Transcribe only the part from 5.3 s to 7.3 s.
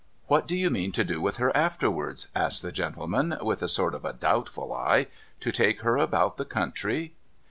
To take her about the country?'